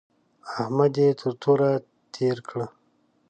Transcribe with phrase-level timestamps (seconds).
[0.59, 1.71] احمد يې تر توره
[2.13, 2.59] تېر کړ.